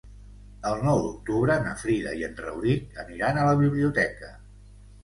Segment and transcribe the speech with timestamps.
[0.69, 4.35] El nou d'octubre na Frida i en Rauric aniran a la biblioteca.